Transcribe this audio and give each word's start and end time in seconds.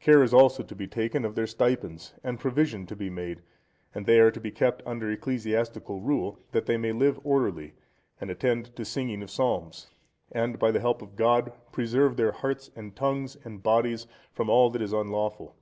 Care 0.00 0.24
is 0.24 0.34
also 0.34 0.64
to 0.64 0.74
be 0.74 0.88
taken 0.88 1.24
of 1.24 1.36
their 1.36 1.46
stipends, 1.46 2.12
and 2.24 2.40
provision 2.40 2.86
to 2.86 2.96
be 2.96 3.08
made, 3.08 3.40
and 3.94 4.04
they 4.04 4.18
are 4.18 4.32
to 4.32 4.40
be 4.40 4.50
kept 4.50 4.82
under 4.84 5.08
ecclesiastical 5.12 6.00
rule, 6.00 6.40
that 6.50 6.66
they 6.66 6.76
may 6.76 6.90
live 6.90 7.20
orderly, 7.22 7.74
and 8.20 8.32
attend 8.32 8.74
to 8.74 8.84
singing 8.84 9.22
of 9.22 9.30
psalms, 9.30 9.86
and, 10.32 10.58
by 10.58 10.72
the 10.72 10.80
help 10.80 11.02
of 11.02 11.14
God, 11.14 11.52
preserve 11.70 12.16
their 12.16 12.32
hearts 12.32 12.72
and 12.74 12.96
tongues 12.96 13.36
and 13.44 13.62
bodies 13.62 14.08
from 14.32 14.50
all 14.50 14.70
that 14.70 14.82
is 14.82 14.92
unlawful. 14.92 15.54